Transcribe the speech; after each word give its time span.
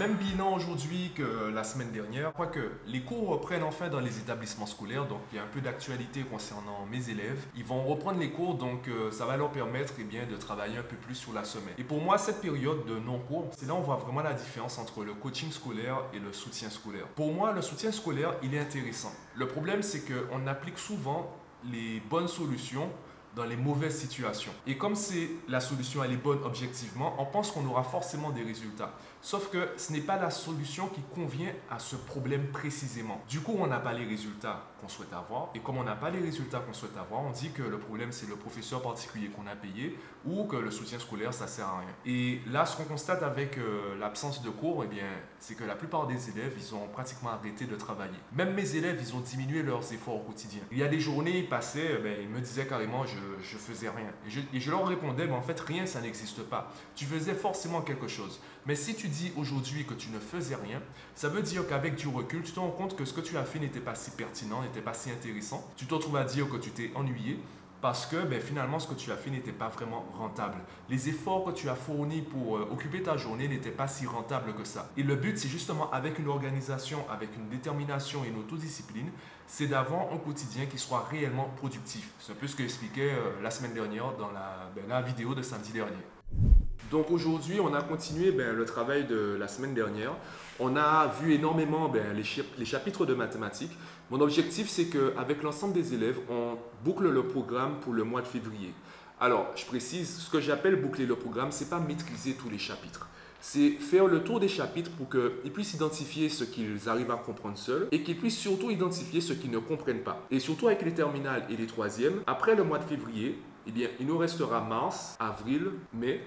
même 0.00 0.14
bilan 0.14 0.54
aujourd'hui 0.54 1.12
que 1.14 1.50
la 1.54 1.62
semaine 1.62 1.90
dernière. 1.90 2.32
que 2.50 2.70
les 2.86 3.02
cours 3.02 3.28
reprennent 3.28 3.62
enfin 3.62 3.90
dans 3.90 4.00
les 4.00 4.18
établissements 4.18 4.64
scolaires, 4.64 5.06
donc 5.06 5.20
il 5.30 5.36
y 5.36 5.38
a 5.38 5.42
un 5.42 5.46
peu 5.46 5.60
d'actualité 5.60 6.22
concernant 6.22 6.86
mes 6.90 7.10
élèves. 7.10 7.44
Ils 7.54 7.64
vont 7.64 7.84
reprendre 7.84 8.18
les 8.18 8.30
cours, 8.30 8.54
donc 8.54 8.88
euh, 8.88 9.10
ça 9.10 9.26
va 9.26 9.36
leur 9.36 9.50
permettre 9.50 9.92
eh 9.98 10.04
bien, 10.04 10.22
de 10.24 10.36
travailler 10.36 10.78
un 10.78 10.82
peu 10.82 10.96
plus 10.96 11.16
sur 11.16 11.34
la 11.34 11.44
semaine. 11.44 11.74
Et 11.76 11.84
pour 11.84 12.00
moi, 12.00 12.16
cette 12.16 12.40
période 12.40 12.86
de 12.86 12.98
non-cours, 12.98 13.50
c'est 13.58 13.66
là 13.66 13.74
où 13.74 13.76
on 13.76 13.82
voit 13.82 13.96
vraiment 13.96 14.22
la 14.22 14.32
différence 14.32 14.78
entre 14.78 15.04
le 15.04 15.12
coaching 15.12 15.52
scolaire 15.52 15.98
et 16.14 16.18
le 16.18 16.32
soutien 16.32 16.70
scolaire. 16.70 17.06
Pour 17.08 17.34
moi, 17.34 17.52
le 17.52 17.60
soutien 17.60 17.92
scolaire, 17.92 18.36
il 18.42 18.54
est 18.54 18.58
intéressant. 18.58 19.12
Le 19.36 19.48
problème, 19.48 19.82
c'est 19.82 20.00
qu'on 20.00 20.46
applique 20.46 20.78
souvent 20.78 21.30
les 21.70 22.00
bonnes 22.08 22.28
solutions 22.28 22.88
dans 23.36 23.44
les 23.44 23.56
mauvaises 23.56 23.98
situations. 23.98 24.52
Et 24.66 24.76
comme 24.76 24.94
c'est 24.94 25.30
la 25.48 25.60
solution, 25.60 26.02
elle 26.02 26.12
est 26.12 26.16
bonne 26.16 26.42
objectivement, 26.44 27.14
on 27.18 27.26
pense 27.26 27.50
qu'on 27.50 27.66
aura 27.66 27.84
forcément 27.84 28.30
des 28.30 28.42
résultats. 28.42 28.92
Sauf 29.22 29.50
que 29.50 29.68
ce 29.76 29.92
n'est 29.92 30.00
pas 30.00 30.16
la 30.16 30.30
solution 30.30 30.88
qui 30.88 31.02
convient 31.14 31.52
à 31.70 31.78
ce 31.78 31.94
problème 31.94 32.48
précisément. 32.48 33.20
Du 33.28 33.40
coup, 33.40 33.54
on 33.58 33.66
n'a 33.66 33.78
pas 33.78 33.92
les 33.92 34.06
résultats 34.06 34.64
qu'on 34.80 34.88
souhaite 34.88 35.12
avoir. 35.12 35.50
Et 35.54 35.60
comme 35.60 35.76
on 35.76 35.84
n'a 35.84 35.94
pas 35.94 36.10
les 36.10 36.20
résultats 36.20 36.60
qu'on 36.60 36.72
souhaite 36.72 36.96
avoir, 36.96 37.20
on 37.20 37.30
dit 37.30 37.50
que 37.50 37.62
le 37.62 37.78
problème, 37.78 38.12
c'est 38.12 38.28
le 38.28 38.36
professeur 38.36 38.80
particulier 38.80 39.28
qu'on 39.28 39.46
a 39.46 39.54
payé 39.54 39.98
ou 40.24 40.44
que 40.44 40.56
le 40.56 40.70
soutien 40.70 40.98
scolaire, 40.98 41.34
ça 41.34 41.46
sert 41.46 41.66
à 41.66 41.80
rien. 41.80 41.88
Et 42.06 42.40
là, 42.46 42.64
ce 42.64 42.76
qu'on 42.76 42.84
constate 42.84 43.22
avec 43.22 43.58
euh, 43.58 43.98
l'absence 43.98 44.42
de 44.42 44.48
cours, 44.48 44.84
eh 44.84 44.86
bien, 44.86 45.04
c'est 45.38 45.54
que 45.54 45.64
la 45.64 45.74
plupart 45.74 46.06
des 46.06 46.30
élèves, 46.30 46.54
ils 46.56 46.74
ont 46.74 46.88
pratiquement 46.88 47.30
arrêté 47.30 47.66
de 47.66 47.76
travailler. 47.76 48.18
Même 48.32 48.54
mes 48.54 48.76
élèves, 48.76 48.98
ils 49.00 49.14
ont 49.14 49.20
diminué 49.20 49.62
leurs 49.62 49.92
efforts 49.92 50.16
au 50.16 50.20
quotidien. 50.20 50.62
Il 50.72 50.78
y 50.78 50.82
a 50.82 50.88
des 50.88 51.00
journées, 51.00 51.38
ils 51.38 51.48
passaient, 51.48 52.00
eh 52.02 52.22
ils 52.22 52.28
me 52.28 52.40
disaient 52.40 52.66
carrément, 52.66 53.04
je, 53.04 53.16
je 53.42 53.56
faisais 53.56 53.88
rien. 53.88 54.10
Et 54.52 54.60
je, 54.60 54.70
leur 54.70 54.86
répondais, 54.86 55.26
mais 55.26 55.32
en 55.32 55.42
fait, 55.42 55.58
rien, 55.60 55.86
ça 55.86 56.00
n'existe 56.00 56.42
pas. 56.42 56.72
Tu 56.94 57.04
faisais 57.04 57.34
forcément 57.34 57.82
quelque 57.82 58.08
chose. 58.08 58.40
Mais 58.66 58.74
si 58.74 58.94
tu 58.94 59.08
dis 59.08 59.32
aujourd'hui 59.36 59.84
que 59.84 59.94
tu 59.94 60.10
ne 60.10 60.18
faisais 60.18 60.54
rien, 60.54 60.82
ça 61.14 61.28
veut 61.28 61.42
dire 61.42 61.66
qu'avec 61.66 61.96
du 61.96 62.08
recul, 62.08 62.42
tu 62.42 62.52
te 62.52 62.60
rends 62.60 62.70
compte 62.70 62.96
que 62.96 63.04
ce 63.04 63.12
que 63.12 63.20
tu 63.20 63.36
as 63.36 63.44
fait 63.44 63.58
n'était 63.58 63.80
pas 63.80 63.94
si 63.94 64.10
pertinent, 64.10 64.62
n'était 64.62 64.80
pas 64.80 64.94
si 64.94 65.10
intéressant. 65.10 65.68
Tu 65.76 65.86
te 65.86 65.94
retrouves 65.94 66.16
à 66.16 66.24
dire 66.24 66.48
que 66.48 66.56
tu 66.56 66.70
t'es 66.70 66.90
ennuyé 66.94 67.38
parce 67.80 68.06
que 68.06 68.16
ben, 68.24 68.40
finalement 68.40 68.78
ce 68.78 68.86
que 68.86 68.94
tu 68.94 69.10
as 69.10 69.16
fait 69.16 69.30
n'était 69.30 69.52
pas 69.52 69.68
vraiment 69.68 70.04
rentable. 70.18 70.58
Les 70.88 71.08
efforts 71.08 71.44
que 71.44 71.50
tu 71.52 71.68
as 71.68 71.74
fournis 71.74 72.22
pour 72.22 72.56
euh, 72.56 72.68
occuper 72.72 73.02
ta 73.02 73.16
journée 73.16 73.48
n'étaient 73.48 73.70
pas 73.70 73.88
si 73.88 74.06
rentables 74.06 74.54
que 74.54 74.64
ça. 74.64 74.90
Et 74.96 75.02
le 75.02 75.16
but, 75.16 75.38
c'est 75.38 75.48
justement 75.48 75.90
avec 75.90 76.18
une 76.18 76.28
organisation, 76.28 76.98
avec 77.10 77.30
une 77.36 77.48
détermination 77.48 78.24
et 78.24 78.28
une 78.28 78.38
autodiscipline, 78.38 79.10
c'est 79.46 79.66
d'avoir 79.66 80.12
un 80.12 80.18
quotidien 80.18 80.66
qui 80.66 80.78
soit 80.78 81.06
réellement 81.10 81.50
productif. 81.56 82.10
C'est 82.20 82.32
un 82.32 82.36
peu 82.36 82.46
ce 82.46 82.54
que 82.54 82.62
j'expliquais 82.62 83.10
euh, 83.12 83.42
la 83.42 83.50
semaine 83.50 83.74
dernière 83.74 84.16
dans 84.16 84.30
la, 84.30 84.70
ben, 84.74 84.84
la 84.88 85.02
vidéo 85.02 85.34
de 85.34 85.42
samedi 85.42 85.72
dernier. 85.72 86.59
Donc 86.90 87.12
aujourd'hui, 87.12 87.60
on 87.60 87.72
a 87.72 87.82
continué 87.82 88.32
ben, 88.32 88.52
le 88.54 88.64
travail 88.64 89.04
de 89.04 89.36
la 89.38 89.46
semaine 89.46 89.74
dernière. 89.74 90.12
On 90.58 90.74
a 90.74 91.06
vu 91.22 91.34
énormément 91.34 91.88
ben, 91.88 92.16
les, 92.16 92.64
chapitres 92.64 93.06
de 93.06 93.14
mathématiques. 93.14 93.70
Mon 94.10 94.20
objectif, 94.20 94.68
c'est 94.68 94.86
qu'avec 94.86 95.44
l'ensemble 95.44 95.72
des 95.72 95.94
élèves, 95.94 96.18
on 96.28 96.56
boucle 96.84 97.08
le 97.08 97.22
programme 97.22 97.78
pour 97.80 97.92
le 97.92 98.02
mois 98.02 98.22
de 98.22 98.26
février. 98.26 98.74
Alors, 99.20 99.46
je 99.54 99.64
précise, 99.66 100.18
ce 100.18 100.30
que 100.30 100.40
j'appelle 100.40 100.76
boucler 100.76 101.06
le 101.06 101.14
programme, 101.14 101.52
c'est 101.52 101.70
pas 101.70 101.78
maîtriser 101.78 102.34
tous 102.34 102.50
les 102.50 102.58
chapitres. 102.58 103.06
C'est 103.40 103.70
faire 103.70 104.06
le 104.06 104.24
tour 104.24 104.40
des 104.40 104.48
chapitres 104.48 104.90
pour 104.90 105.08
qu'ils 105.08 105.52
puissent 105.52 105.74
identifier 105.74 106.28
ce 106.28 106.42
qu'ils 106.42 106.88
arrivent 106.88 107.12
à 107.12 107.16
comprendre 107.16 107.56
seuls 107.56 107.86
et 107.92 108.02
qu'ils 108.02 108.18
puissent 108.18 108.38
surtout 108.38 108.70
identifier 108.70 109.20
ce 109.20 109.32
qu'ils 109.32 109.50
ne 109.50 109.58
comprennent 109.58 110.02
pas. 110.02 110.26
Et 110.32 110.40
surtout 110.40 110.66
avec 110.66 110.82
les 110.82 110.92
terminales 110.92 111.46
et 111.50 111.56
les 111.56 111.66
troisièmes, 111.66 112.20
après 112.26 112.56
le 112.56 112.64
mois 112.64 112.78
de 112.78 112.84
février, 112.84 113.40
eh 113.66 113.70
bien, 113.70 113.88
il 114.00 114.06
nous 114.06 114.18
restera 114.18 114.60
mars, 114.60 115.16
avril, 115.20 115.70
mai, 115.94 116.20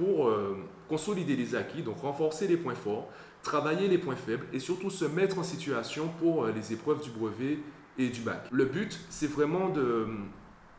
pour 0.00 0.28
euh, 0.28 0.56
consolider 0.88 1.36
les 1.36 1.54
acquis, 1.54 1.82
donc 1.82 2.00
renforcer 2.00 2.48
les 2.48 2.56
points 2.56 2.74
forts, 2.74 3.08
travailler 3.42 3.86
les 3.86 3.98
points 3.98 4.16
faibles 4.16 4.46
et 4.52 4.58
surtout 4.58 4.88
se 4.88 5.04
mettre 5.04 5.38
en 5.38 5.42
situation 5.42 6.08
pour 6.18 6.44
euh, 6.44 6.52
les 6.52 6.72
épreuves 6.72 7.02
du 7.02 7.10
brevet 7.10 7.58
et 7.98 8.08
du 8.08 8.22
bac. 8.22 8.48
Le 8.50 8.64
but, 8.64 8.98
c'est 9.10 9.30
vraiment 9.30 9.68
de 9.68 9.80
euh, 9.80 10.06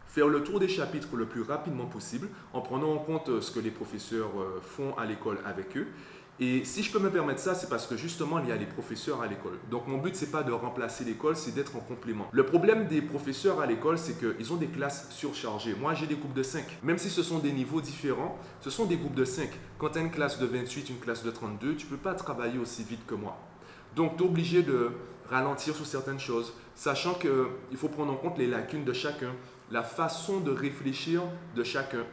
faire 0.07 0.27
le 0.27 0.41
tour 0.41 0.59
des 0.59 0.67
chapitres 0.67 1.15
le 1.15 1.25
plus 1.25 1.43
rapidement 1.43 1.85
possible 1.85 2.29
en 2.53 2.61
prenant 2.61 2.93
en 2.93 2.97
compte 2.97 3.41
ce 3.41 3.51
que 3.51 3.59
les 3.59 3.71
professeurs 3.71 4.31
font 4.61 4.93
à 4.97 5.05
l'école 5.05 5.37
avec 5.45 5.77
eux 5.77 5.87
et 6.39 6.65
si 6.65 6.81
je 6.81 6.91
peux 6.91 6.97
me 6.97 7.11
permettre 7.11 7.39
ça, 7.39 7.53
c'est 7.53 7.69
parce 7.69 7.85
que 7.85 7.95
justement, 7.95 8.39
il 8.39 8.49
y 8.49 8.51
a 8.51 8.55
les 8.55 8.65
professeurs 8.65 9.21
à 9.21 9.27
l'école. 9.27 9.59
Donc 9.69 9.87
mon 9.87 9.97
but, 9.97 10.15
c'est 10.15 10.31
pas 10.31 10.41
de 10.41 10.51
remplacer 10.51 11.03
l'école, 11.03 11.35
c'est 11.35 11.53
d'être 11.53 11.75
en 11.75 11.81
complément. 11.81 12.27
Le 12.31 12.45
problème 12.45 12.87
des 12.87 13.01
professeurs 13.01 13.59
à 13.59 13.67
l'école, 13.67 13.99
c'est 13.99 14.17
qu'ils 14.17 14.51
ont 14.51 14.55
des 14.55 14.67
classes 14.67 15.07
surchargées. 15.11 15.75
Moi, 15.75 15.93
j'ai 15.93 16.07
des 16.07 16.15
groupes 16.15 16.33
de 16.33 16.41
5. 16.41 16.65
Même 16.81 16.97
si 16.97 17.11
ce 17.11 17.21
sont 17.21 17.39
des 17.39 17.51
niveaux 17.51 17.79
différents, 17.79 18.39
ce 18.61 18.71
sont 18.71 18.85
des 18.85 18.97
groupes 18.97 19.13
de 19.13 19.25
5. 19.25 19.49
Quand 19.77 19.89
tu 19.89 19.99
as 19.99 20.01
une 20.01 20.09
classe 20.09 20.39
de 20.39 20.47
28, 20.47 20.89
une 20.89 20.99
classe 20.99 21.23
de 21.23 21.29
32, 21.29 21.75
tu 21.75 21.85
peux 21.85 21.97
pas 21.97 22.15
travailler 22.15 22.57
aussi 22.57 22.83
vite 22.83 23.05
que 23.05 23.13
moi. 23.13 23.37
Donc 23.95 24.17
tu 24.17 24.23
es 24.23 24.25
obligé 24.25 24.63
de 24.63 24.91
ralentir 25.29 25.75
sur 25.75 25.85
certaines 25.85 26.19
choses, 26.19 26.53
sachant 26.75 27.13
qu'il 27.13 27.77
faut 27.77 27.87
prendre 27.87 28.11
en 28.11 28.17
compte 28.17 28.37
les 28.37 28.47
lacunes 28.47 28.83
de 28.83 28.93
chacun, 28.93 29.33
la 29.69 29.83
façon 29.83 30.39
de 30.39 30.51
réfléchir 30.51 31.21
de 31.55 31.63
chacun. 31.63 32.03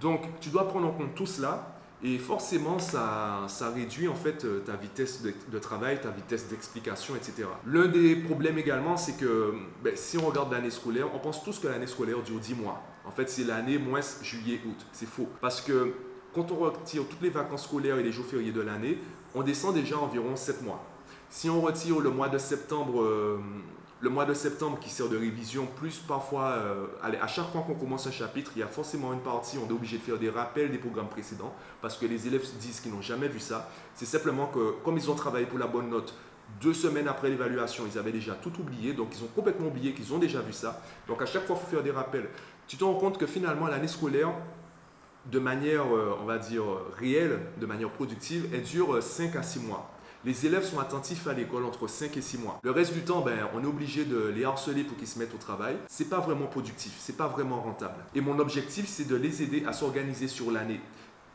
Donc 0.00 0.22
tu 0.40 0.50
dois 0.50 0.68
prendre 0.68 0.86
en 0.86 0.92
compte 0.92 1.14
tout 1.14 1.26
cela 1.26 1.75
et 2.04 2.18
forcément, 2.18 2.78
ça, 2.78 3.46
réduit 3.74 4.06
en 4.06 4.14
fait 4.14 4.44
euh, 4.44 4.60
ta 4.60 4.76
vitesse 4.76 5.22
de, 5.22 5.58
travail, 5.58 6.00
ta 6.00 6.10
vitesse 6.10 6.46
d'explication, 6.48 7.16
etc. 7.16 7.48
L'un 7.66 7.88
des 7.88 8.16
problèmes 8.16 8.58
également, 8.58 8.96
c'est 8.96 9.16
que 9.16 9.54
ben, 9.82 9.96
si 9.96 10.18
on 10.18 10.26
regarde 10.26 10.52
l'année 10.52 10.70
scolaire, 10.70 11.08
on 11.14 11.18
pense 11.18 11.42
tous 11.42 11.58
que 11.58 11.68
l'année 11.68 11.86
scolaire 11.86 12.22
dure 12.22 12.38
10 12.38 12.54
mois. 12.54 12.82
En 13.06 13.10
fait, 13.10 13.30
c'est 13.30 13.44
l'année 13.44 13.78
moins 13.78 14.00
juillet, 14.22 14.60
août. 14.66 14.86
C'est 14.92 15.08
faux. 15.08 15.28
Parce 15.40 15.62
que 15.62 15.94
quand 16.34 16.52
on 16.52 16.56
retire 16.56 17.04
toutes 17.08 17.22
les 17.22 17.30
vacances 17.30 17.64
scolaires 17.64 17.98
et 17.98 18.02
les 18.02 18.12
jours 18.12 18.26
fériés 18.26 18.52
de 18.52 18.60
l'année, 18.60 18.98
on 19.34 19.42
descend 19.42 19.74
déjà 19.74 19.98
environ 19.98 20.36
7 20.36 20.62
mois. 20.62 20.84
Si 21.30 21.48
on 21.48 21.62
retire 21.62 22.00
le 22.00 22.10
mois 22.10 22.28
de 22.28 22.38
septembre, 22.38 23.02
euh, 23.02 23.38
le 24.00 24.10
mois 24.10 24.26
de 24.26 24.34
septembre 24.34 24.78
qui 24.78 24.90
sert 24.90 25.08
de 25.08 25.16
révision, 25.16 25.66
plus 25.66 25.98
parfois, 25.98 26.48
euh, 26.48 26.86
à 27.02 27.26
chaque 27.26 27.50
fois 27.50 27.62
qu'on 27.62 27.74
commence 27.74 28.06
un 28.06 28.10
chapitre, 28.10 28.52
il 28.54 28.60
y 28.60 28.62
a 28.62 28.66
forcément 28.66 29.12
une 29.12 29.20
partie, 29.20 29.56
on 29.58 29.68
est 29.68 29.72
obligé 29.72 29.96
de 29.96 30.02
faire 30.02 30.18
des 30.18 30.28
rappels 30.28 30.70
des 30.70 30.78
programmes 30.78 31.08
précédents, 31.08 31.54
parce 31.80 31.96
que 31.96 32.04
les 32.04 32.26
élèves 32.26 32.46
disent 32.60 32.80
qu'ils 32.80 32.92
n'ont 32.92 33.00
jamais 33.00 33.28
vu 33.28 33.40
ça. 33.40 33.70
C'est 33.94 34.04
simplement 34.04 34.48
que, 34.48 34.74
comme 34.84 34.98
ils 34.98 35.10
ont 35.10 35.14
travaillé 35.14 35.46
pour 35.46 35.58
la 35.58 35.66
bonne 35.66 35.88
note, 35.88 36.14
deux 36.60 36.74
semaines 36.74 37.08
après 37.08 37.30
l'évaluation, 37.30 37.84
ils 37.90 37.98
avaient 37.98 38.12
déjà 38.12 38.34
tout 38.34 38.52
oublié, 38.60 38.92
donc 38.92 39.08
ils 39.16 39.24
ont 39.24 39.30
complètement 39.34 39.68
oublié 39.68 39.94
qu'ils 39.94 40.12
ont 40.12 40.18
déjà 40.18 40.40
vu 40.40 40.52
ça. 40.52 40.82
Donc 41.08 41.22
à 41.22 41.26
chaque 41.26 41.46
fois, 41.46 41.56
il 41.58 41.64
faut 41.64 41.70
faire 41.76 41.82
des 41.82 41.90
rappels. 41.90 42.28
Tu 42.68 42.76
te 42.76 42.84
rends 42.84 42.94
compte 42.94 43.16
que 43.16 43.26
finalement, 43.26 43.66
l'année 43.66 43.88
scolaire, 43.88 44.30
de 45.24 45.38
manière, 45.38 45.86
euh, 45.86 46.16
on 46.20 46.24
va 46.24 46.38
dire, 46.38 46.64
réelle, 46.98 47.40
de 47.58 47.66
manière 47.66 47.90
productive, 47.90 48.48
elle 48.52 48.62
dure 48.62 49.02
5 49.02 49.34
à 49.36 49.42
6 49.42 49.60
mois. 49.60 49.90
Les 50.26 50.44
élèves 50.44 50.64
sont 50.64 50.80
attentifs 50.80 51.28
à 51.28 51.34
l'école 51.34 51.64
entre 51.64 51.86
5 51.86 52.16
et 52.16 52.20
6 52.20 52.38
mois. 52.38 52.58
Le 52.64 52.72
reste 52.72 52.92
du 52.92 53.02
temps, 53.02 53.20
ben, 53.20 53.48
on 53.54 53.62
est 53.62 53.66
obligé 53.66 54.04
de 54.04 54.26
les 54.34 54.44
harceler 54.44 54.82
pour 54.82 54.96
qu'ils 54.96 55.06
se 55.06 55.20
mettent 55.20 55.32
au 55.32 55.38
travail. 55.38 55.76
C'est 55.86 56.10
pas 56.10 56.18
vraiment 56.18 56.46
productif, 56.46 56.96
c'est 56.98 57.16
pas 57.16 57.28
vraiment 57.28 57.60
rentable. 57.60 58.04
Et 58.12 58.20
mon 58.20 58.40
objectif, 58.40 58.88
c'est 58.88 59.06
de 59.06 59.14
les 59.14 59.44
aider 59.44 59.62
à 59.68 59.72
s'organiser 59.72 60.26
sur 60.26 60.50
l'année. 60.50 60.80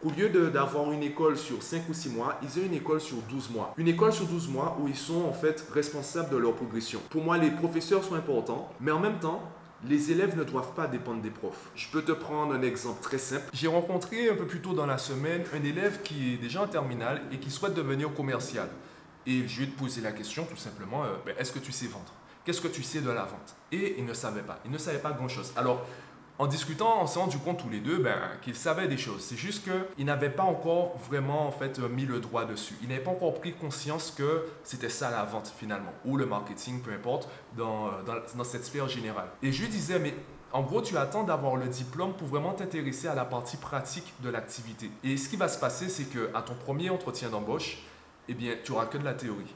Au 0.03 0.09
lieu 0.09 0.27
d'avoir 0.49 0.91
une 0.91 1.03
école 1.03 1.37
sur 1.37 1.63
5 1.63 1.87
ou 1.87 1.93
6 1.93 2.09
mois, 2.09 2.37
ils 2.43 2.59
aient 2.59 2.65
une 2.65 2.73
école 2.73 2.99
sur 2.99 3.15
12 3.29 3.51
mois. 3.51 3.73
Une 3.77 3.87
école 3.87 4.11
sur 4.11 4.25
12 4.25 4.49
mois 4.49 4.77
où 4.81 4.89
ils 4.89 4.95
sont 4.97 5.23
en 5.23 5.31
fait 5.31 5.65
responsables 5.71 6.29
de 6.29 6.35
leur 6.35 6.55
progression. 6.55 6.99
Pour 7.11 7.23
moi, 7.23 7.37
les 7.37 7.51
professeurs 7.51 8.03
sont 8.03 8.15
importants, 8.15 8.67
mais 8.81 8.91
en 8.91 8.99
même 8.99 9.19
temps, 9.19 9.41
les 9.87 10.11
élèves 10.11 10.37
ne 10.37 10.43
doivent 10.43 10.73
pas 10.73 10.87
dépendre 10.87 11.21
des 11.21 11.29
profs. 11.29 11.69
Je 11.75 11.87
peux 11.89 12.03
te 12.03 12.11
prendre 12.11 12.53
un 12.53 12.61
exemple 12.61 13.01
très 13.01 13.17
simple. 13.17 13.45
J'ai 13.53 13.67
rencontré 13.67 14.29
un 14.29 14.35
peu 14.35 14.45
plus 14.45 14.61
tôt 14.61 14.73
dans 14.73 14.85
la 14.85 14.97
semaine 14.97 15.43
un 15.53 15.63
élève 15.63 16.01
qui 16.03 16.33
est 16.33 16.37
déjà 16.37 16.61
en 16.61 16.67
terminale 16.67 17.21
et 17.31 17.37
qui 17.37 17.49
souhaite 17.49 17.73
devenir 17.73 18.13
commercial. 18.13 18.69
Et 19.25 19.47
je 19.47 19.57
lui 19.57 19.63
ai 19.65 19.67
posé 19.67 20.01
la 20.01 20.11
question 20.11 20.45
tout 20.45 20.57
simplement, 20.57 21.03
euh, 21.03 21.15
ben, 21.25 21.35
est-ce 21.37 21.51
que 21.51 21.59
tu 21.59 21.71
sais 21.71 21.87
vendre? 21.87 22.13
Qu'est-ce 22.43 22.61
que 22.61 22.67
tu 22.67 22.81
sais 22.81 23.01
de 23.01 23.09
la 23.09 23.23
vente? 23.23 23.55
Et 23.71 23.95
il 23.99 24.05
ne 24.05 24.13
savait 24.13 24.41
pas. 24.41 24.59
Il 24.65 24.71
ne 24.71 24.77
savait 24.79 24.99
pas 24.99 25.11
grand-chose. 25.11 25.53
Alors, 25.55 25.85
en 26.41 26.47
discutant, 26.47 26.97
on 26.99 27.05
s'est 27.05 27.19
rendu 27.19 27.37
compte 27.37 27.59
tous 27.59 27.69
les 27.69 27.79
deux 27.79 27.99
ben, 27.99 28.17
qu'il 28.41 28.55
savait 28.55 28.87
des 28.87 28.97
choses. 28.97 29.21
C'est 29.21 29.37
juste 29.37 29.63
qu'il 29.63 30.05
n'avait 30.07 30.31
pas 30.31 30.41
encore 30.41 30.97
vraiment 31.07 31.45
en 31.45 31.51
fait, 31.51 31.77
mis 31.77 32.07
le 32.07 32.19
droit 32.19 32.45
dessus. 32.45 32.73
Il 32.81 32.89
n'avait 32.89 33.03
pas 33.03 33.11
encore 33.11 33.35
pris 33.35 33.53
conscience 33.53 34.09
que 34.09 34.47
c'était 34.63 34.89
ça 34.89 35.11
la 35.11 35.23
vente 35.23 35.53
finalement, 35.55 35.93
ou 36.03 36.17
le 36.17 36.25
marketing, 36.25 36.81
peu 36.81 36.91
importe, 36.93 37.29
dans, 37.55 37.89
euh, 37.89 37.91
dans, 38.07 38.15
dans 38.35 38.43
cette 38.43 38.65
sphère 38.65 38.89
générale. 38.89 39.27
Et 39.43 39.51
je 39.51 39.61
lui 39.61 39.69
disais, 39.69 39.99
mais 39.99 40.15
en 40.51 40.63
gros, 40.63 40.81
tu 40.81 40.97
attends 40.97 41.23
d'avoir 41.23 41.57
le 41.57 41.67
diplôme 41.67 42.13
pour 42.13 42.27
vraiment 42.27 42.53
t'intéresser 42.53 43.07
à 43.07 43.13
la 43.13 43.25
partie 43.25 43.57
pratique 43.57 44.11
de 44.23 44.31
l'activité. 44.31 44.89
Et 45.03 45.17
ce 45.17 45.29
qui 45.29 45.37
va 45.37 45.47
se 45.47 45.59
passer, 45.59 45.89
c'est 45.89 46.05
qu'à 46.05 46.41
ton 46.41 46.55
premier 46.55 46.89
entretien 46.89 47.29
d'embauche, 47.29 47.83
eh 48.27 48.33
bien, 48.33 48.55
tu 48.63 48.71
n'auras 48.71 48.87
que 48.87 48.97
de 48.97 49.05
la 49.05 49.13
théorie. 49.13 49.53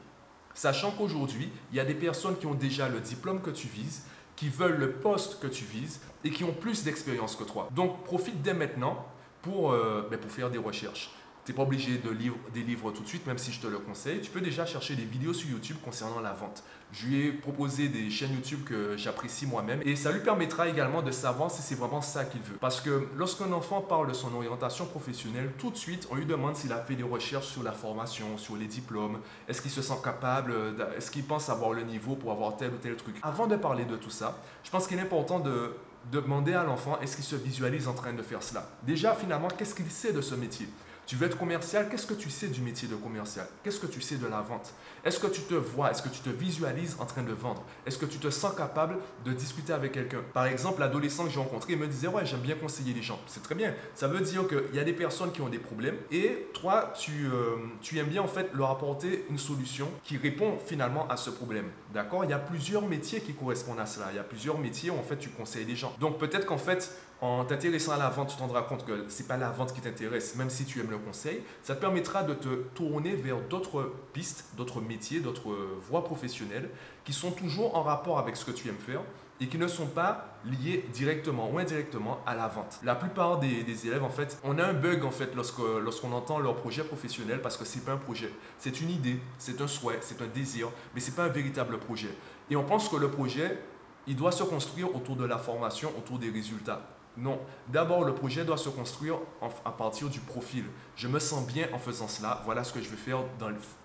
Sachant 0.53 0.91
qu'aujourd'hui, 0.91 1.51
il 1.71 1.77
y 1.77 1.79
a 1.79 1.85
des 1.85 1.95
personnes 1.95 2.37
qui 2.37 2.45
ont 2.45 2.53
déjà 2.53 2.89
le 2.89 2.99
diplôme 2.99 3.41
que 3.41 3.49
tu 3.49 3.67
vises, 3.67 4.03
qui 4.35 4.49
veulent 4.49 4.77
le 4.77 4.91
poste 4.91 5.39
que 5.39 5.47
tu 5.47 5.63
vises 5.65 6.01
et 6.23 6.31
qui 6.31 6.43
ont 6.43 6.53
plus 6.53 6.83
d'expérience 6.83 7.35
que 7.35 7.43
toi. 7.43 7.69
Donc 7.73 8.03
profite 8.03 8.41
dès 8.41 8.53
maintenant 8.53 9.05
pour, 9.41 9.71
euh, 9.71 10.07
ben, 10.09 10.19
faire 10.27 10.49
des 10.49 10.57
recherches. 10.57 11.11
Tu 11.45 11.51
n'es 11.51 11.55
pas 11.57 11.61
obligé 11.61 11.99
de 11.99 12.09
lire 12.09 12.33
des 12.55 12.63
livres 12.63 12.91
tout 12.91 13.03
de 13.03 13.07
suite, 13.07 13.27
même 13.27 13.37
si 13.37 13.51
je 13.51 13.61
te 13.61 13.67
le 13.67 13.77
conseille. 13.77 14.19
Tu 14.19 14.31
peux 14.31 14.41
déjà 14.41 14.65
chercher 14.65 14.95
des 14.95 15.03
vidéos 15.03 15.31
sur 15.31 15.47
YouTube 15.47 15.77
concernant 15.85 16.19
la 16.19 16.33
vente. 16.33 16.63
Je 16.91 17.05
lui 17.05 17.27
ai 17.27 17.31
proposé 17.31 17.87
des 17.87 18.09
chaînes 18.09 18.33
YouTube 18.33 18.63
que 18.63 18.97
j'apprécie 18.97 19.45
moi-même 19.45 19.79
et 19.83 19.95
ça 19.95 20.11
lui 20.11 20.21
permettra 20.21 20.67
également 20.67 21.03
de 21.03 21.11
savoir 21.11 21.51
si 21.51 21.61
c'est 21.61 21.75
vraiment 21.75 22.01
ça 22.01 22.25
qu'il 22.25 22.41
veut. 22.41 22.57
Parce 22.59 22.81
que 22.81 23.07
lorsqu'un 23.15 23.51
enfant 23.51 23.81
parle 23.81 24.07
de 24.07 24.13
son 24.13 24.33
orientation 24.33 24.87
professionnelle, 24.87 25.51
tout 25.59 25.69
de 25.69 25.77
suite, 25.77 26.07
on 26.09 26.15
lui 26.15 26.25
demande 26.25 26.55
s'il 26.55 26.73
a 26.73 26.79
fait 26.79 26.95
des 26.95 27.03
recherches 27.03 27.47
sur 27.47 27.61
la 27.61 27.73
formation, 27.73 28.39
sur 28.39 28.55
les 28.55 28.65
diplômes, 28.65 29.19
est-ce 29.47 29.61
qu'il 29.61 29.71
se 29.71 29.83
sent 29.83 29.99
capable, 30.03 30.51
est-ce 30.97 31.11
qu'il 31.11 31.25
pense 31.25 31.49
avoir 31.49 31.73
le 31.73 31.83
niveau 31.83 32.15
pour 32.15 32.31
avoir 32.31 32.57
tel 32.57 32.71
ou 32.71 32.77
tel 32.77 32.95
truc? 32.95 33.17
Avant 33.21 33.45
de 33.45 33.55
parler 33.55 33.85
de 33.85 33.97
tout 33.97 34.09
ça, 34.09 34.41
je 34.63 34.71
pense 34.71 34.87
qu'il 34.87 34.97
est 34.97 35.01
important 35.01 35.39
de 35.39 35.75
demander 36.11 36.53
à 36.53 36.63
l'enfant 36.63 36.97
est-ce 37.01 37.15
qu'il 37.15 37.25
se 37.25 37.35
visualise 37.35 37.87
en 37.87 37.93
train 37.93 38.13
de 38.13 38.23
faire 38.23 38.41
cela? 38.41 38.67
Déjà, 38.81 39.13
finalement, 39.13 39.47
qu'est-ce 39.47 39.75
qu'il 39.75 39.91
sait 39.91 40.11
de 40.11 40.21
ce 40.21 40.33
métier? 40.33 40.67
Tu 41.05 41.15
veux 41.15 41.27
être 41.27 41.37
commercial, 41.37 41.87
qu'est-ce 41.89 42.07
que 42.07 42.13
tu 42.13 42.29
sais 42.29 42.47
du 42.47 42.61
métier 42.61 42.87
de 42.87 42.95
commercial? 42.95 43.47
Qu'est-ce 43.63 43.79
que 43.79 43.87
tu 43.87 44.01
sais 44.01 44.15
de 44.15 44.27
la 44.27 44.41
vente? 44.41 44.73
Est-ce 45.03 45.19
que 45.19 45.27
tu 45.27 45.41
te 45.41 45.53
vois, 45.53 45.91
est-ce 45.91 46.01
que 46.01 46.09
tu 46.09 46.19
te 46.19 46.29
visualises 46.29 46.97
en 46.99 47.05
train 47.05 47.21
de 47.21 47.31
vendre? 47.31 47.63
Est-ce 47.85 47.97
que 47.97 48.05
tu 48.05 48.17
te 48.17 48.29
sens 48.29 48.55
capable 48.55 48.97
de 49.23 49.31
discuter 49.33 49.73
avec 49.73 49.91
quelqu'un? 49.91 50.21
Par 50.33 50.45
exemple, 50.47 50.79
l'adolescent 50.79 51.25
que 51.25 51.29
j'ai 51.29 51.39
rencontré, 51.39 51.73
il 51.73 51.79
me 51.79 51.87
disait 51.87 52.07
Ouais, 52.07 52.25
j'aime 52.25 52.39
bien 52.39 52.55
conseiller 52.55 52.93
les 52.93 53.03
gens. 53.03 53.19
C'est 53.27 53.43
très 53.43 53.55
bien. 53.55 53.73
Ça 53.93 54.07
veut 54.07 54.21
dire 54.21 54.47
qu'il 54.47 54.75
y 54.75 54.79
a 54.79 54.83
des 54.83 54.93
personnes 54.93 55.31
qui 55.31 55.41
ont 55.41 55.49
des 55.49 55.59
problèmes 55.59 55.97
et 56.11 56.47
toi, 56.53 56.91
tu, 56.97 57.27
euh, 57.27 57.57
tu 57.81 57.99
aimes 57.99 58.07
bien 58.07 58.23
en 58.23 58.27
fait 58.27 58.49
leur 58.53 58.71
apporter 58.71 59.25
une 59.29 59.37
solution 59.37 59.87
qui 60.03 60.17
répond 60.17 60.57
finalement 60.65 61.07
à 61.07 61.17
ce 61.17 61.29
problème. 61.29 61.69
D'accord? 61.93 62.23
Il 62.23 62.31
y 62.31 62.33
a 62.33 62.39
plusieurs 62.39 62.87
métiers 62.87 63.21
qui 63.21 63.33
correspondent 63.33 63.79
à 63.79 63.85
cela. 63.85 64.07
Il 64.11 64.15
y 64.15 64.19
a 64.19 64.23
plusieurs 64.23 64.57
métiers 64.57 64.89
où 64.89 64.97
en 64.97 65.03
fait 65.03 65.17
tu 65.17 65.29
conseilles 65.29 65.65
les 65.65 65.75
gens. 65.75 65.93
Donc 65.99 66.17
peut-être 66.17 66.45
qu'en 66.45 66.57
fait, 66.57 66.91
en 67.21 67.45
t'intéressant 67.45 67.93
à 67.93 67.97
la 67.97 68.09
vente, 68.09 68.29
tu 68.29 68.35
te 68.35 68.41
rendras 68.41 68.63
compte 68.63 68.85
que 68.85 69.07
ce 69.09 69.21
n'est 69.21 69.27
pas 69.27 69.37
la 69.37 69.49
vente 69.49 69.73
qui 69.73 69.81
t'intéresse, 69.81 70.35
même 70.35 70.49
si 70.49 70.65
tu 70.65 70.79
aimes 70.79 70.91
le 70.91 70.94
conseil. 70.97 71.41
Ça 71.63 71.75
te 71.75 71.81
permettra 71.81 72.23
de 72.23 72.33
te 72.33 72.49
tourner 72.75 73.15
vers 73.15 73.41
d'autres 73.41 73.93
pistes, 74.13 74.45
d'autres 74.57 74.81
métiers, 74.81 75.19
d'autres 75.19 75.55
voies 75.89 76.03
professionnelles 76.03 76.69
qui 77.03 77.13
sont 77.13 77.31
toujours 77.31 77.75
en 77.75 77.83
rapport 77.83 78.19
avec 78.19 78.35
ce 78.35 78.45
que 78.45 78.51
tu 78.51 78.67
aimes 78.69 78.75
faire 78.75 79.01
et 79.41 79.47
qui 79.47 79.57
ne 79.57 79.67
sont 79.67 79.87
pas 79.87 80.37
liés 80.45 80.85
directement 80.93 81.49
ou 81.51 81.59
indirectement 81.59 82.21
à 82.25 82.35
la 82.35 82.47
vente. 82.47 82.79
La 82.83 82.95
plupart 82.95 83.39
des, 83.39 83.87
élèves, 83.87 84.03
en 84.03 84.09
fait, 84.09 84.39
on 84.43 84.57
a 84.57 84.65
un 84.65 84.73
bug 84.73 85.03
en 85.03 85.11
fait 85.11 85.31
lorsqu'on 85.35 86.11
entend 86.13 86.39
leur 86.39 86.55
projet 86.55 86.83
professionnel 86.83 87.41
parce 87.41 87.57
que 87.57 87.65
c'est 87.65 87.83
pas 87.83 87.93
un 87.93 87.97
projet, 87.97 88.31
c'est 88.57 88.79
une 88.79 88.89
idée, 88.89 89.19
c'est 89.37 89.59
un 89.59 89.67
souhait, 89.67 89.99
c'est 90.01 90.21
un 90.21 90.27
désir, 90.27 90.69
mais 90.93 91.01
c'est 91.01 91.15
pas 91.15 91.25
un 91.25 91.29
véritable 91.29 91.77
projet. 91.79 92.15
Et 92.49 92.55
on 92.55 92.63
pense 92.63 92.87
que 92.87 92.95
le 92.95 93.09
projet, 93.09 93.59
il 94.07 94.15
doit 94.15 94.31
se 94.31 94.43
construire 94.43 94.95
autour 94.95 95.15
de 95.15 95.25
la 95.25 95.37
formation, 95.37 95.91
autour 95.97 96.17
des 96.17 96.29
résultats. 96.29 96.81
Non, 97.17 97.39
d'abord 97.69 98.03
le 98.03 98.13
projet 98.13 98.43
doit 98.43 98.57
se 98.57 98.69
construire 98.69 99.17
à 99.63 99.71
partir 99.71 100.09
du 100.09 100.19
profil. 100.19 100.65
Je 100.95 101.07
me 101.07 101.19
sens 101.19 101.45
bien 101.47 101.67
en 101.73 101.79
faisant 101.79 102.07
cela, 102.07 102.41
voilà 102.45 102.63
ce 102.63 102.73
que 102.73 102.81
je 102.81 102.89
vais 102.89 102.97
faire 102.97 103.19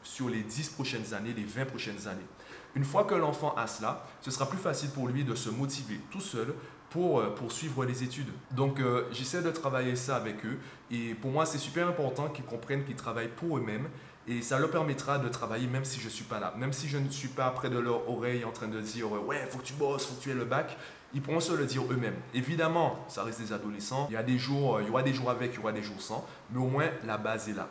sur 0.02 0.28
les 0.28 0.42
10 0.42 0.70
prochaines 0.70 1.14
années, 1.14 1.32
les 1.36 1.44
20 1.44 1.66
prochaines 1.66 2.08
années. 2.08 2.26
Une 2.74 2.84
fois 2.84 3.04
que 3.04 3.14
l'enfant 3.14 3.54
a 3.56 3.66
cela, 3.66 4.06
ce 4.20 4.30
sera 4.30 4.48
plus 4.48 4.58
facile 4.58 4.90
pour 4.90 5.08
lui 5.08 5.24
de 5.24 5.34
se 5.34 5.50
motiver 5.50 6.00
tout 6.10 6.20
seul 6.20 6.54
pour 6.90 7.20
euh, 7.20 7.34
poursuivre 7.34 7.84
les 7.84 8.02
études. 8.02 8.30
Donc 8.50 8.80
euh, 8.80 9.06
j'essaie 9.12 9.42
de 9.42 9.50
travailler 9.50 9.96
ça 9.96 10.16
avec 10.16 10.44
eux 10.44 10.58
et 10.90 11.14
pour 11.14 11.30
moi 11.30 11.46
c'est 11.46 11.58
super 11.58 11.86
important 11.88 12.28
qu'ils 12.28 12.44
comprennent 12.44 12.84
qu'ils 12.84 12.96
travaillent 12.96 13.28
pour 13.28 13.58
eux-mêmes 13.58 13.88
et 14.26 14.42
ça 14.42 14.58
leur 14.58 14.70
permettra 14.70 15.18
de 15.18 15.28
travailler 15.28 15.66
même 15.66 15.84
si 15.84 16.00
je 16.00 16.06
ne 16.06 16.10
suis 16.10 16.24
pas 16.24 16.40
là. 16.40 16.52
Même 16.58 16.72
si 16.72 16.88
je 16.88 16.98
ne 16.98 17.08
suis 17.08 17.28
pas 17.28 17.50
près 17.50 17.70
de 17.70 17.78
leur 17.78 18.08
oreille 18.10 18.44
en 18.44 18.50
train 18.50 18.68
de 18.68 18.80
dire 18.80 19.10
ouais, 19.10 19.46
faut 19.48 19.58
que 19.58 19.64
tu 19.64 19.72
bosses, 19.74 20.06
faut 20.06 20.14
que 20.14 20.22
tu 20.22 20.30
aies 20.30 20.34
le 20.34 20.44
bac, 20.44 20.76
ils 21.14 21.22
pourront 21.22 21.40
se 21.40 21.52
le 21.52 21.66
dire 21.66 21.82
eux-mêmes. 21.90 22.16
Évidemment, 22.34 23.04
ça 23.08 23.24
reste 23.24 23.40
des 23.40 23.52
adolescents, 23.52 24.06
il 24.10 24.14
y 24.14 24.16
a 24.16 24.22
des 24.22 24.38
jours, 24.38 24.76
euh, 24.76 24.82
il 24.82 24.88
y 24.88 24.90
aura 24.90 25.02
des 25.02 25.14
jours 25.14 25.30
avec, 25.30 25.52
il 25.54 25.56
y 25.56 25.58
aura 25.58 25.72
des 25.72 25.82
jours 25.82 26.00
sans, 26.00 26.26
mais 26.50 26.60
au 26.60 26.68
moins 26.68 26.86
la 27.04 27.18
base 27.18 27.48
est 27.48 27.54
là. 27.54 27.68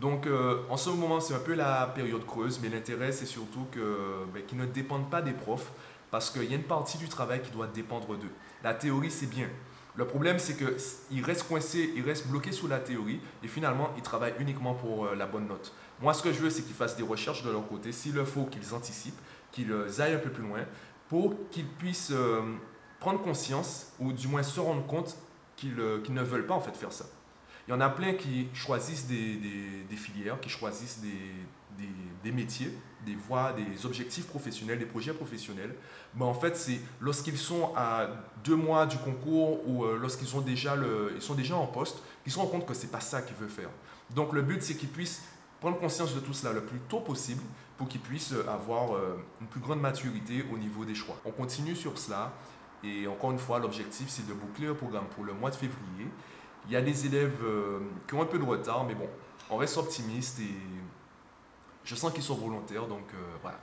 Donc 0.00 0.26
euh, 0.26 0.62
en 0.68 0.76
ce 0.76 0.90
moment, 0.90 1.20
c'est 1.20 1.34
un 1.34 1.40
peu 1.40 1.54
la 1.54 1.86
période 1.94 2.24
creuse, 2.26 2.60
mais 2.62 2.68
l'intérêt, 2.68 3.12
c'est 3.12 3.26
surtout 3.26 3.66
ben, 3.74 4.42
qu'ils 4.46 4.58
ne 4.58 4.66
dépendent 4.66 5.10
pas 5.10 5.22
des 5.22 5.32
profs, 5.32 5.72
parce 6.10 6.30
qu'il 6.30 6.44
y 6.44 6.52
a 6.52 6.56
une 6.56 6.62
partie 6.62 6.98
du 6.98 7.08
travail 7.08 7.42
qui 7.42 7.50
doit 7.50 7.66
dépendre 7.66 8.16
d'eux. 8.16 8.32
La 8.62 8.74
théorie, 8.74 9.10
c'est 9.10 9.26
bien. 9.26 9.48
Le 9.96 10.06
problème, 10.06 10.38
c'est 10.38 10.56
qu'ils 10.56 11.24
restent 11.24 11.48
coincés, 11.48 11.92
ils 11.96 12.02
restent 12.02 12.26
bloqués 12.28 12.52
sous 12.52 12.68
la 12.68 12.78
théorie, 12.78 13.18
et 13.42 13.48
finalement, 13.48 13.90
ils 13.96 14.02
travaillent 14.02 14.34
uniquement 14.38 14.74
pour 14.74 15.06
euh, 15.06 15.14
la 15.14 15.26
bonne 15.26 15.48
note. 15.48 15.72
Moi, 16.02 16.12
ce 16.12 16.22
que 16.22 16.32
je 16.32 16.38
veux, 16.40 16.50
c'est 16.50 16.62
qu'ils 16.62 16.74
fassent 16.74 16.96
des 16.96 17.02
recherches 17.02 17.42
de 17.42 17.50
leur 17.50 17.66
côté, 17.66 17.92
s'il 17.92 18.14
le 18.14 18.24
faut, 18.26 18.44
qu'ils 18.44 18.74
anticipent, 18.74 19.18
qu'ils 19.52 19.72
aillent 19.98 20.14
un 20.14 20.18
peu 20.18 20.28
plus 20.28 20.42
loin, 20.42 20.60
pour 21.08 21.34
qu'ils 21.50 21.66
puissent 21.66 22.12
prendre 23.00 23.20
conscience, 23.20 23.92
ou 23.98 24.12
du 24.12 24.28
moins 24.28 24.42
se 24.42 24.60
rendre 24.60 24.86
compte 24.86 25.16
qu'ils 25.56 25.74
ne 25.74 26.22
veulent 26.22 26.46
pas 26.46 26.54
en 26.54 26.60
fait 26.60 26.76
faire 26.76 26.92
ça. 26.92 27.06
Il 27.66 27.72
y 27.72 27.74
en 27.74 27.80
a 27.80 27.88
plein 27.88 28.14
qui 28.14 28.48
choisissent 28.54 29.06
des, 29.06 29.96
filières, 29.96 30.38
qui 30.40 30.48
choisissent 30.48 31.00
des, 32.22 32.32
métiers, 32.32 32.72
des 33.04 33.16
voies, 33.16 33.52
des 33.52 33.84
objectifs 33.86 34.26
professionnels, 34.26 34.78
des 34.78 34.86
projets 34.86 35.12
professionnels. 35.12 35.74
Mais 36.14 36.24
en 36.24 36.34
fait, 36.34 36.56
c'est 36.56 36.80
lorsqu'ils 37.00 37.38
sont 37.38 37.72
à 37.74 38.08
deux 38.44 38.54
mois 38.54 38.86
du 38.86 38.98
concours 38.98 39.66
ou 39.68 39.84
euh, 39.84 39.98
lorsqu'ils 40.00 40.28
sont 40.28 40.40
déjà 40.40 40.76
sont 41.18 41.34
déjà 41.34 41.56
en 41.56 41.66
poste 41.66 42.02
qu'ils 42.22 42.32
se 42.32 42.38
rendent 42.38 42.50
compte 42.50 42.66
que 42.66 42.74
ce 42.74 42.82
n'est 42.82 42.92
pas 42.92 43.00
ça 43.00 43.22
qu'ils 43.22 43.36
veulent 43.36 43.48
faire. 43.48 43.70
Donc 44.10 44.32
le 44.32 44.42
but, 44.42 44.62
c'est 44.62 44.76
qu'ils 44.76 44.88
puissent 44.88 45.22
prendre 45.60 45.78
conscience 45.78 46.14
de 46.14 46.20
tout 46.20 46.34
cela 46.34 46.52
le 46.52 46.62
plus 46.62 46.78
tôt 46.88 47.00
possible 47.00 47.42
pour 47.76 47.88
qu'ils 47.88 48.00
puissent 48.00 48.34
avoir 48.48 48.94
euh, 48.94 49.16
une 49.40 49.48
plus 49.48 49.60
grande 49.60 49.80
maturité 49.80 50.44
au 50.52 50.58
niveau 50.58 50.84
des 50.84 50.94
choix. 50.94 51.16
On 51.24 51.32
continue 51.32 51.74
sur 51.74 51.98
cela. 51.98 52.32
Et 52.84 53.06
encore 53.06 53.32
une 53.32 53.38
fois, 53.38 53.58
l'objectif, 53.58 54.08
c'est 54.08 54.26
de 54.26 54.32
boucler 54.32 54.66
le 54.66 54.74
programme 54.74 55.06
pour 55.06 55.24
le 55.24 55.32
mois 55.32 55.50
de 55.50 55.56
février. 55.56 56.08
Il 56.66 56.72
y 56.72 56.76
a 56.76 56.82
des 56.82 57.06
élèves 57.06 57.38
euh, 57.44 57.80
qui 58.06 58.14
ont 58.14 58.22
un 58.22 58.26
peu 58.26 58.38
de 58.38 58.44
retard, 58.44 58.84
mais 58.84 58.94
bon, 58.94 59.08
on 59.50 59.56
reste 59.56 59.76
optimiste 59.76 60.40
et 60.40 60.54
je 61.84 61.94
sens 61.94 62.12
qu'ils 62.12 62.22
sont 62.22 62.34
volontaires, 62.34 62.86
donc 62.86 63.06
euh, 63.14 63.36
voilà. 63.42 63.58